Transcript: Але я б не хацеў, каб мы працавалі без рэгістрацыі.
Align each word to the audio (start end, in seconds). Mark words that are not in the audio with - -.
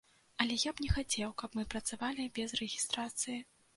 Але 0.43 0.55
я 0.61 0.71
б 0.77 0.81
не 0.85 0.87
хацеў, 0.95 1.33
каб 1.41 1.57
мы 1.59 1.67
працавалі 1.73 2.29
без 2.39 2.59
рэгістрацыі. 2.61 3.37